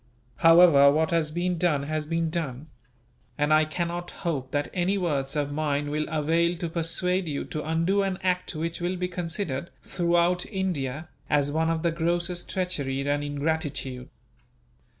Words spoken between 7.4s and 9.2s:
to undo an act which will be